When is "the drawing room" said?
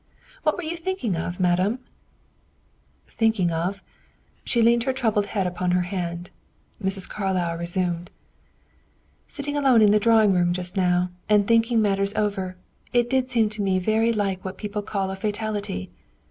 9.91-10.53